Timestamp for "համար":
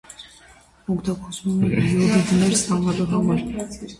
3.15-3.47